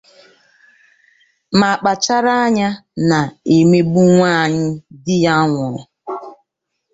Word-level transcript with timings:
mà 1.59 1.69
kpàchárá 1.79 2.33
anya 2.45 2.69
na-emegbu 3.09 4.01
nwaanyị 4.15 4.65
di 5.03 5.15
ya 5.25 5.33
nwụrụ. 5.49 5.79